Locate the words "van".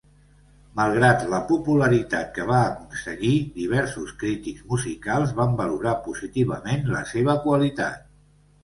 5.43-5.55